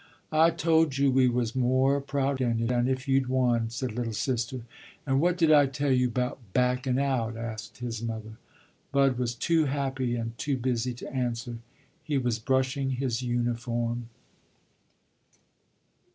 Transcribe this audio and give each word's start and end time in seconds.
"I 0.31 0.49
told 0.49 0.97
you 0.97 1.11
we 1.11 1.27
was 1.29 1.53
more 1.55 2.01
prouder 2.01 2.53
dan 2.55 2.87
if 2.87 3.07
you'd 3.07 3.27
won," 3.27 3.69
said 3.69 3.91
"little 3.93 4.13
sister." 4.13 4.61
"An' 5.05 5.19
what 5.19 5.37
did 5.37 5.51
I 5.51 5.67
tell 5.67 5.91
you 5.91 6.09
'bout 6.09 6.39
backin' 6.53 6.97
out?" 6.97 7.37
asked 7.37 7.77
his 7.77 8.01
mother. 8.01 8.39
Bud 8.91 9.19
was 9.19 9.35
too 9.35 9.65
happy 9.65 10.15
and 10.15 10.35
too 10.39 10.57
busy 10.57 10.95
to 10.95 11.13
answer; 11.13 11.59
he 12.03 12.17
was 12.17 12.39
brushing 12.39 12.89
his 12.93 13.21
uniform. 13.21 14.09